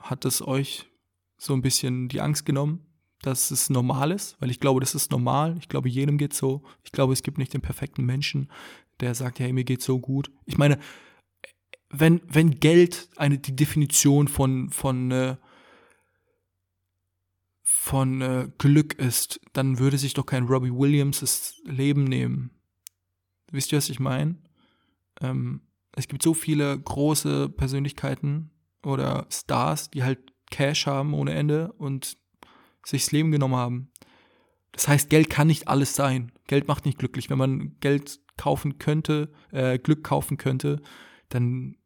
[0.00, 0.88] hat es euch
[1.38, 2.84] so ein bisschen die Angst genommen,
[3.22, 5.56] dass es normal ist, weil ich glaube, das ist normal.
[5.58, 6.62] Ich glaube, jedem geht so.
[6.84, 8.50] Ich glaube, es gibt nicht den perfekten Menschen,
[9.00, 10.30] der sagt, hey, mir geht's so gut.
[10.44, 10.78] Ich meine,
[11.90, 15.36] wenn, wenn Geld eine, die Definition von, von, äh,
[17.62, 22.50] von äh, Glück ist, dann würde sich doch kein Robbie Williams das Leben nehmen.
[23.50, 24.36] Wisst ihr, was ich meine?
[25.20, 28.50] Ähm, es gibt so viele große Persönlichkeiten
[28.84, 32.16] oder Stars, die halt Cash haben ohne Ende und
[32.84, 33.90] sich das Leben genommen haben.
[34.72, 36.32] Das heißt, Geld kann nicht alles sein.
[36.46, 37.30] Geld macht nicht glücklich.
[37.30, 40.80] Wenn man Geld kaufen könnte, äh, Glück kaufen könnte,
[41.28, 41.76] dann,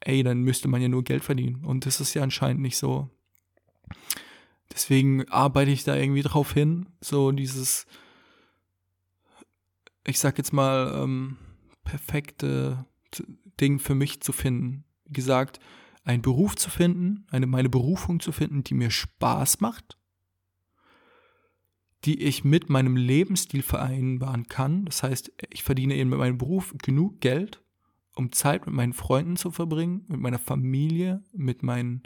[0.00, 1.64] ey, dann müsste man ja nur Geld verdienen.
[1.64, 3.10] Und das ist ja anscheinend nicht so.
[4.72, 7.86] deswegen arbeite ich da irgendwie drauf hin, so dieses,
[10.06, 11.36] ich sag jetzt mal, ähm,
[11.84, 12.84] perfekte
[13.60, 14.84] Ding für mich zu finden.
[15.04, 15.60] Wie gesagt,
[16.06, 19.98] einen Beruf zu finden, eine, meine Berufung zu finden, die mir Spaß macht,
[22.04, 24.84] die ich mit meinem Lebensstil vereinbaren kann.
[24.84, 27.60] Das heißt, ich verdiene eben mit meinem Beruf genug Geld,
[28.14, 32.04] um Zeit mit meinen Freunden zu verbringen, mit meiner Familie, mit meinen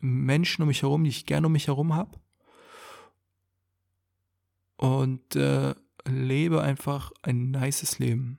[0.00, 2.18] Menschen um mich herum, die ich gerne um mich herum habe.
[4.76, 5.74] Und äh,
[6.06, 8.38] lebe einfach ein nices Leben.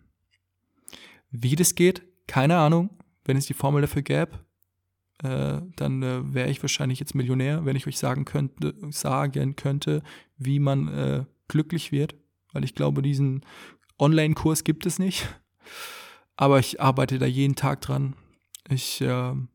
[1.30, 2.89] Wie das geht, keine Ahnung.
[3.23, 4.44] Wenn es die Formel dafür gäbe,
[5.23, 10.04] äh, dann äh, wäre ich wahrscheinlich jetzt Millionär, wenn ich euch sagen könnte, sagen könnte,
[10.38, 12.15] wie man äh, glücklich wird.
[12.54, 13.45] Weil ich glaube, diesen
[13.99, 15.28] Online-Kurs gibt es nicht.
[16.36, 18.15] Aber ich arbeite da jeden Tag dran.
[18.69, 19.49] Ich ähm,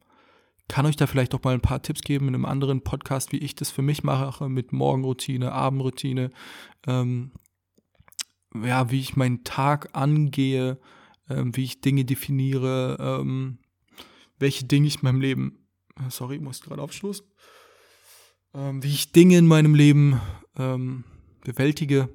[0.68, 3.38] kann euch da vielleicht auch mal ein paar Tipps geben in einem anderen Podcast, wie
[3.38, 6.30] ich das für mich mache, mit Morgenroutine, Abendroutine,
[6.86, 7.32] ähm,
[8.54, 10.78] ja, wie ich meinen Tag angehe,
[11.28, 13.58] ähm, wie ich Dinge definiere, ähm,
[14.40, 17.24] welche Dinge ich in meinem Leben, äh, sorry, ich muss gerade aufstoßen,
[18.54, 20.20] ähm, wie ich Dinge in meinem Leben
[20.56, 21.04] ähm,
[21.44, 22.08] bewältige,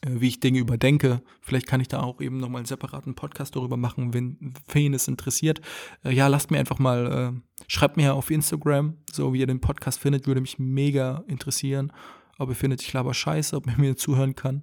[0.00, 1.20] äh, wie ich Dinge überdenke.
[1.42, 5.08] Vielleicht kann ich da auch eben nochmal einen separaten Podcast darüber machen, wenn wen es
[5.08, 5.60] interessiert.
[6.04, 9.60] Äh, ja, lasst mir einfach mal, äh, schreibt mir auf Instagram, so wie ihr den
[9.60, 11.92] Podcast findet, würde mich mega interessieren.
[12.38, 14.62] Ob ihr findet, ich laber scheiße, ob ihr mir zuhören kann.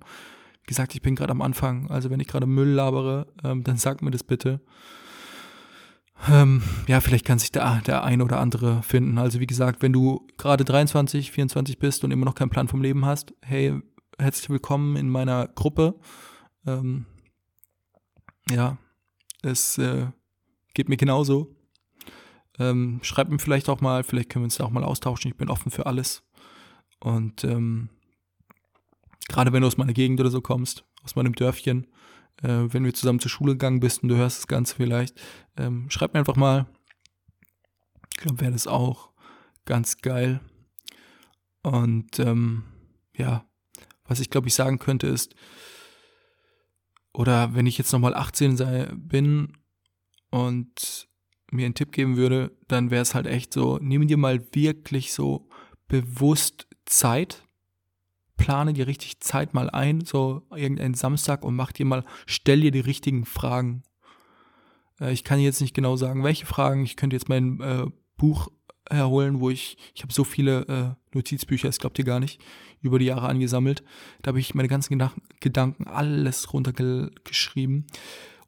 [0.63, 3.77] Wie gesagt, ich bin gerade am Anfang, also wenn ich gerade Müll labere, ähm, dann
[3.77, 4.61] sagt mir das bitte.
[6.27, 9.17] Ähm, ja, vielleicht kann sich der, der ein oder andere finden.
[9.17, 12.81] Also wie gesagt, wenn du gerade 23, 24 bist und immer noch keinen Plan vom
[12.81, 13.79] Leben hast, hey,
[14.17, 15.99] herzlich willkommen in meiner Gruppe.
[16.65, 17.05] Ähm,
[18.49, 18.77] ja,
[19.43, 20.07] es äh,
[20.73, 21.55] geht mir genauso.
[22.57, 25.29] Ähm, schreib mir vielleicht auch mal, vielleicht können wir uns da auch mal austauschen.
[25.29, 26.23] Ich bin offen für alles.
[26.99, 27.89] Und ähm,
[29.27, 31.87] gerade wenn du aus meiner Gegend oder so kommst, aus meinem Dörfchen,
[32.41, 35.19] äh, wenn wir zusammen zur Schule gegangen bist und du hörst das Ganze vielleicht,
[35.57, 36.65] ähm, schreib mir einfach mal.
[38.11, 39.11] Ich glaube, wäre das auch
[39.65, 40.39] ganz geil.
[41.63, 42.63] Und ähm,
[43.15, 43.45] ja,
[44.05, 45.35] was ich glaube ich sagen könnte ist,
[47.13, 49.53] oder wenn ich jetzt nochmal 18 sei, bin
[50.31, 51.07] und
[51.51, 55.13] mir einen Tipp geben würde, dann wäre es halt echt so, nimm dir mal wirklich
[55.13, 55.47] so
[55.87, 57.43] bewusst Zeit,
[58.37, 62.71] plane dir richtig Zeit mal ein, so irgendeinen Samstag und mach dir mal, stell dir
[62.71, 63.83] die richtigen Fragen.
[64.99, 66.83] Äh, ich kann jetzt nicht genau sagen, welche Fragen.
[66.83, 67.85] Ich könnte jetzt mein äh,
[68.17, 68.49] Buch
[68.89, 72.41] herholen, wo ich, ich habe so viele äh, Notizbücher, das glaubt ihr gar nicht,
[72.81, 73.83] über die Jahre angesammelt.
[74.21, 75.01] Da habe ich meine ganzen
[75.39, 77.87] Gedanken alles runtergeschrieben.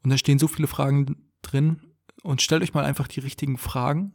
[0.04, 1.82] Und da stehen so viele Fragen drin.
[2.23, 4.13] Und stellt euch mal einfach die richtigen Fragen.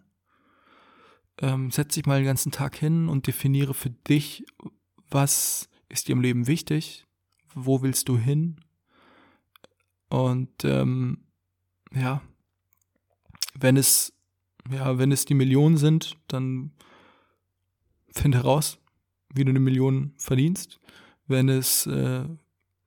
[1.40, 4.44] Ähm, setz dich mal den ganzen Tag hin und definiere für dich,
[5.12, 7.06] was ist dir im Leben wichtig,
[7.54, 8.60] wo willst du hin.
[10.08, 11.24] Und ähm,
[11.94, 12.22] ja,
[13.54, 14.12] wenn es
[14.70, 16.72] ja, wenn es die Millionen sind, dann
[18.10, 18.78] finde heraus,
[19.34, 20.78] wie du eine Million verdienst.
[21.26, 22.24] Wenn es äh,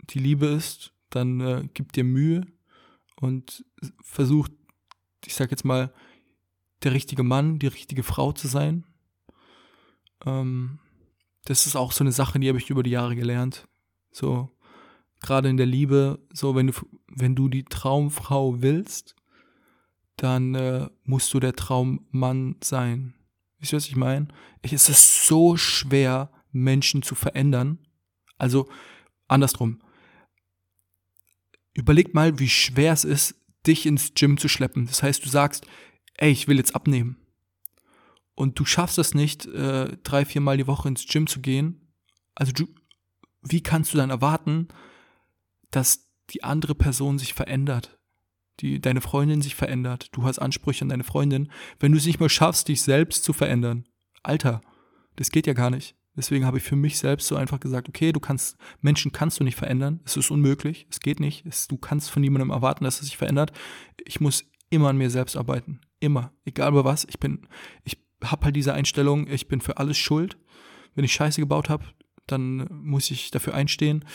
[0.10, 2.46] die Liebe ist, dann äh, gib dir Mühe
[3.20, 3.66] und
[4.02, 4.48] versuch,
[5.26, 5.94] ich sag jetzt mal,
[6.84, 8.86] der richtige Mann, die richtige Frau zu sein.
[10.26, 10.80] Ähm,
[11.46, 13.68] das ist auch so eine Sache, die habe ich über die Jahre gelernt.
[14.12, 14.50] So,
[15.22, 16.74] gerade in der Liebe, so wenn du,
[17.08, 19.16] wenn du die Traumfrau willst,
[20.18, 23.14] dann äh, musst du der Traummann sein.
[23.60, 24.28] Wisst ihr, was ich meine?
[24.62, 27.80] Es ist so schwer, Menschen zu verändern.
[28.38, 28.70] Also
[29.28, 29.82] andersrum.
[31.74, 33.36] Überleg mal, wie schwer es ist,
[33.68, 34.88] dich ins Gym zu schleppen.
[34.88, 35.68] Das heißt, du sagst,
[36.16, 37.18] ey, ich will jetzt abnehmen.
[38.36, 41.94] Und du schaffst es nicht, äh, drei, vier Mal die Woche ins Gym zu gehen.
[42.36, 42.68] Also du,
[43.42, 44.68] wie kannst du dann erwarten,
[45.72, 47.96] dass die andere Person sich verändert?
[48.60, 52.20] die, deine Freundin sich verändert, du hast Ansprüche an deine Freundin, wenn du es nicht
[52.20, 53.86] mehr schaffst, dich selbst zu verändern.
[54.24, 54.62] Alter,
[55.16, 55.96] das geht ja gar nicht.
[56.16, 59.44] Deswegen habe ich für mich selbst so einfach gesagt, okay, du kannst, Menschen kannst du
[59.44, 63.02] nicht verändern, es ist unmöglich, es geht nicht, es, du kannst von niemandem erwarten, dass
[63.02, 63.52] es sich verändert.
[64.06, 67.06] Ich muss immer an mir selbst arbeiten, immer, egal bei was.
[67.10, 67.48] Ich bin,
[67.84, 70.38] ich habe halt diese Einstellung, ich bin für alles schuld.
[70.96, 71.86] Wenn ich Scheiße gebaut habe,
[72.28, 74.06] dann muss ich dafür einstehen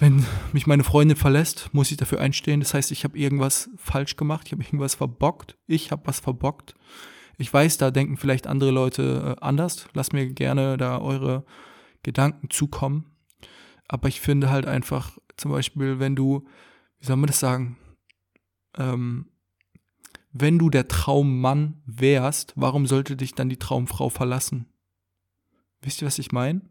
[0.00, 2.60] wenn mich meine Freundin verlässt, muss ich dafür einstehen.
[2.60, 6.74] Das heißt, ich habe irgendwas falsch gemacht, ich habe irgendwas verbockt, ich habe was verbockt.
[7.36, 9.88] Ich weiß, da denken vielleicht andere Leute äh, anders.
[9.92, 11.44] Lasst mir gerne da eure
[12.02, 13.14] Gedanken zukommen.
[13.88, 16.46] Aber ich finde halt einfach, zum Beispiel, wenn du,
[16.98, 17.76] wie soll man das sagen,
[18.78, 19.26] ähm,
[20.32, 24.66] wenn du der Traummann wärst, warum sollte dich dann die Traumfrau verlassen?
[25.82, 26.62] Wisst ihr, was ich meine?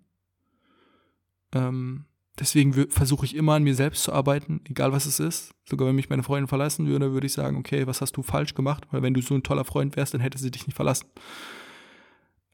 [1.53, 2.05] Ähm,
[2.39, 5.53] deswegen versuche ich immer an mir selbst zu arbeiten, egal was es ist.
[5.67, 8.53] Sogar wenn mich meine Freundin verlassen würde, würde ich sagen, okay, was hast du falsch
[8.53, 8.87] gemacht?
[8.91, 11.07] Weil wenn du so ein toller Freund wärst, dann hätte sie dich nicht verlassen.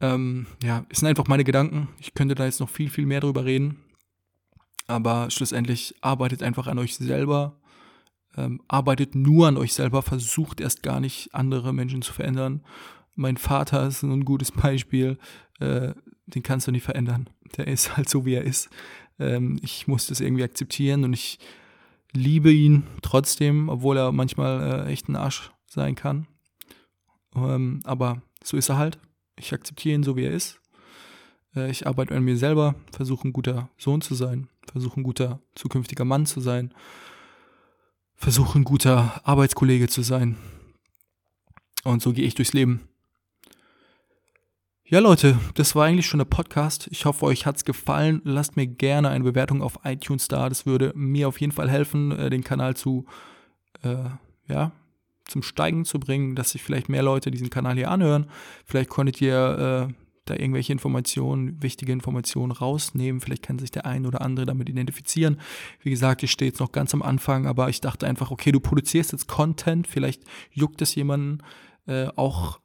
[0.01, 1.89] Ähm, ja, es sind einfach meine Gedanken.
[1.99, 3.83] Ich könnte da jetzt noch viel, viel mehr drüber reden.
[4.87, 7.59] Aber schlussendlich arbeitet einfach an euch selber.
[8.37, 12.63] Ähm, arbeitet nur an euch selber, versucht erst gar nicht andere Menschen zu verändern.
[13.15, 15.17] Mein Vater ist ein gutes Beispiel.
[15.59, 15.93] Äh,
[16.27, 17.29] den kannst du nicht verändern.
[17.57, 18.69] Der ist halt so, wie er ist.
[19.19, 21.39] Ähm, ich muss das irgendwie akzeptieren und ich
[22.11, 26.27] liebe ihn trotzdem, obwohl er manchmal äh, echt ein Arsch sein kann.
[27.35, 28.97] Ähm, aber so ist er halt.
[29.37, 30.59] Ich akzeptiere ihn so, wie er ist.
[31.55, 35.39] Äh, ich arbeite an mir selber, versuche ein guter Sohn zu sein, versuche ein guter
[35.55, 36.73] zukünftiger Mann zu sein,
[38.25, 40.35] versuche ein guter Arbeitskollege zu sein.
[41.83, 42.89] Und so gehe ich durchs Leben.
[44.83, 46.87] Ja, Leute, das war eigentlich schon der Podcast.
[46.89, 48.21] Ich hoffe, euch hat's gefallen.
[48.23, 50.49] Lasst mir gerne eine Bewertung auf iTunes da.
[50.49, 53.05] Das würde mir auf jeden Fall helfen, äh, den Kanal zu,
[53.83, 54.09] äh,
[54.47, 54.71] ja,
[55.25, 58.25] zum Steigen zu bringen, dass sich vielleicht mehr Leute diesen Kanal hier anhören.
[58.65, 63.21] Vielleicht konntet ihr äh, da irgendwelche Informationen, wichtige Informationen rausnehmen.
[63.21, 65.39] Vielleicht kann sich der ein oder andere damit identifizieren.
[65.81, 68.59] Wie gesagt, ich stehe jetzt noch ganz am Anfang, aber ich dachte einfach, okay, du
[68.59, 69.87] produzierst jetzt Content.
[69.87, 71.39] Vielleicht juckt es jemanden
[71.87, 72.59] äh, auch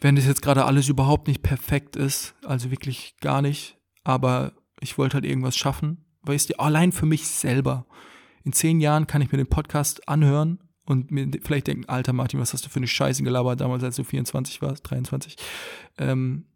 [0.00, 4.96] wenn das jetzt gerade alles überhaupt nicht perfekt ist, also wirklich gar nicht, aber ich
[4.96, 7.86] wollte halt irgendwas schaffen, weil es dir allein für mich selber.
[8.44, 12.40] In zehn Jahren kann ich mir den Podcast anhören und mir vielleicht denken, alter Martin,
[12.40, 15.36] was hast du für eine Scheiße gelabert damals, als du 24 warst, 23.
[15.98, 16.46] Ähm,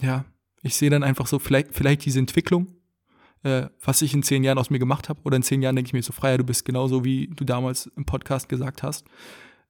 [0.00, 0.24] ja,
[0.62, 2.66] ich sehe dann einfach so vielleicht, vielleicht diese Entwicklung,
[3.44, 5.20] äh, was ich in zehn Jahren aus mir gemacht habe.
[5.22, 7.86] Oder in zehn Jahren denke ich mir so, Freier, du bist genauso, wie du damals
[7.96, 9.06] im Podcast gesagt hast.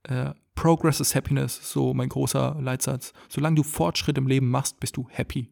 [0.05, 3.13] Äh, Progress is Happiness, so mein großer Leitsatz.
[3.29, 5.51] Solange du Fortschritt im Leben machst, bist du happy.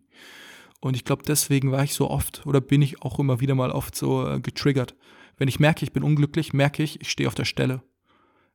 [0.80, 3.70] Und ich glaube, deswegen war ich so oft oder bin ich auch immer wieder mal
[3.70, 4.94] oft so äh, getriggert.
[5.36, 7.82] Wenn ich merke, ich bin unglücklich, merke ich, ich stehe auf der Stelle.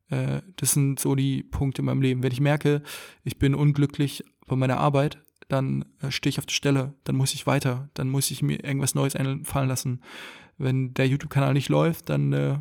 [0.09, 2.23] Äh, das sind so die Punkte in meinem Leben.
[2.23, 2.81] Wenn ich merke,
[3.23, 7.33] ich bin unglücklich bei meiner Arbeit, dann äh, stehe ich auf der Stelle, dann muss
[7.33, 10.01] ich weiter, dann muss ich mir irgendwas Neues einfallen lassen.
[10.57, 12.59] Wenn der YouTube-Kanal nicht läuft, dann äh,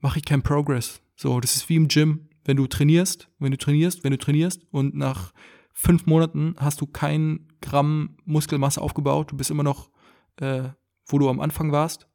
[0.00, 1.00] mache ich keinen Progress.
[1.16, 4.62] So, das ist wie im Gym wenn du trainierst, wenn du trainierst, wenn du trainierst
[4.70, 5.32] und nach
[5.72, 9.90] fünf Monaten hast du kein Gramm Muskelmasse aufgebaut, du bist immer noch,
[10.36, 10.64] äh,
[11.06, 12.08] wo du am Anfang warst,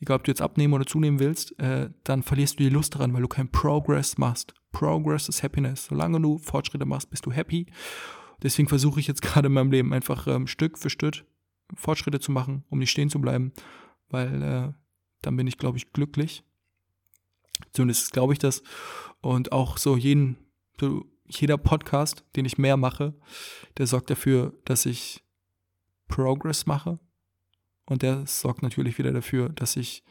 [0.00, 3.14] egal ob du jetzt abnehmen oder zunehmen willst, äh, dann verlierst du die Lust daran,
[3.14, 4.54] weil du keinen Progress machst.
[4.72, 5.86] Progress ist Happiness.
[5.86, 7.66] Solange du Fortschritte machst, bist du happy.
[8.42, 11.24] Deswegen versuche ich jetzt gerade in meinem Leben einfach ähm, Stück für Stück
[11.74, 13.52] Fortschritte zu machen, um nicht stehen zu bleiben,
[14.08, 14.72] weil äh,
[15.22, 16.44] dann bin ich, glaube ich, glücklich.
[17.72, 18.62] Zumindest glaube ich das.
[19.20, 20.36] Und auch so jeden,
[20.80, 23.14] so jeder Podcast, den ich mehr mache,
[23.78, 25.24] der sorgt dafür, dass ich
[26.06, 27.00] Progress mache.
[27.86, 30.02] Und der sorgt natürlich wieder dafür, dass ich,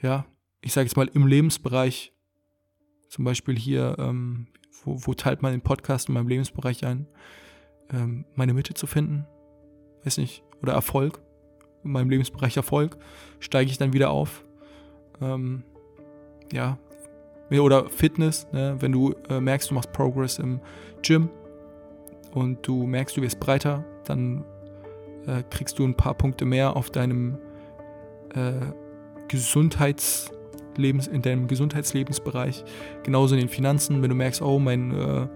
[0.00, 0.26] ja,
[0.60, 2.12] ich sage jetzt mal im Lebensbereich,
[3.08, 4.48] zum Beispiel hier, ähm,
[4.82, 7.06] wo, wo, teilt man den Podcast in meinem Lebensbereich ein,
[7.92, 9.26] ähm, meine Mitte zu finden,
[10.04, 11.20] weiß nicht, oder Erfolg,
[11.84, 12.96] in meinem Lebensbereich Erfolg,
[13.38, 14.44] steige ich dann wieder auf.
[15.20, 15.62] Ähm,
[16.52, 16.78] ja,
[17.50, 18.76] oder Fitness, ne?
[18.80, 20.60] wenn du äh, merkst, du machst Progress im
[21.02, 21.28] Gym
[22.32, 24.44] und du merkst, du wirst breiter, dann
[25.26, 27.38] äh, kriegst du ein paar Punkte mehr auf deinem
[28.34, 28.52] äh,
[29.28, 32.64] Gesundheitslebens, in deinem Gesundheitslebensbereich.
[33.02, 35.28] Genauso in den Finanzen, wenn du merkst, oh, mein äh,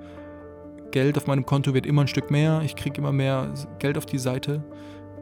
[0.91, 4.07] Geld auf meinem Konto wird immer ein Stück mehr, ich kriege immer mehr Geld auf
[4.07, 4.63] die Seite,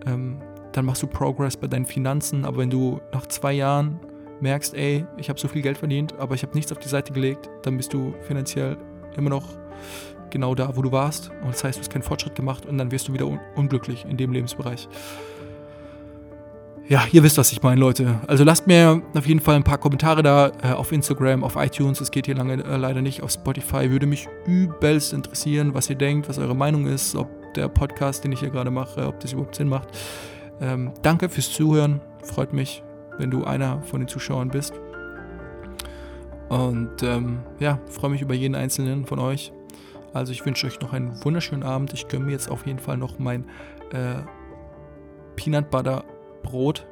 [0.06, 0.40] ähm,
[0.72, 3.98] dann machst du Progress bei deinen Finanzen, aber wenn du nach zwei Jahren
[4.40, 7.12] merkst, ey, ich habe so viel Geld verdient, aber ich habe nichts auf die Seite
[7.12, 8.76] gelegt, dann bist du finanziell
[9.16, 9.48] immer noch
[10.30, 11.30] genau da, wo du warst.
[11.42, 14.04] Und das heißt, du hast keinen Fortschritt gemacht und dann wirst du wieder un unglücklich
[14.08, 14.88] in dem Lebensbereich.
[16.88, 18.20] Ja, ihr wisst, was ich meine, Leute.
[18.28, 22.00] Also lasst mir auf jeden Fall ein paar Kommentare da äh, auf Instagram, auf iTunes.
[22.00, 23.90] Es geht hier lange äh, leider nicht auf Spotify.
[23.90, 28.32] Würde mich übelst interessieren, was ihr denkt, was eure Meinung ist, ob der Podcast, den
[28.32, 29.88] ich hier gerade mache, ob das überhaupt Sinn macht.
[30.60, 32.00] Ähm, danke fürs Zuhören.
[32.22, 32.84] Freut mich
[33.18, 34.74] wenn du einer von den Zuschauern bist.
[36.48, 39.52] Und ähm, ja, freue mich über jeden einzelnen von euch.
[40.16, 41.92] Also ich wünsche euch noch einen wunderschönen Abend.
[41.92, 43.44] Ich gönne mir jetzt auf jeden Fall noch mein
[43.92, 44.22] äh,
[45.36, 46.04] Peanut Butter
[46.42, 46.86] Brot.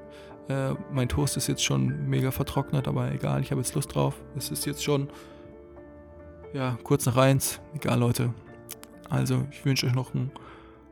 [0.49, 4.23] Äh, mein Toast ist jetzt schon mega vertrocknet, aber egal, ich habe jetzt Lust drauf.
[4.37, 5.09] Es ist jetzt schon
[6.53, 7.61] ja, kurz nach eins.
[7.75, 8.35] Egal, Leute.
[9.09, 10.29] Also, ich wünsche euch noch eine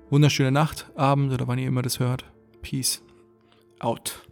[0.08, 2.24] wunderschöne Nacht, Abend oder wann ihr immer das hört.
[2.62, 3.02] Peace
[3.78, 4.26] out.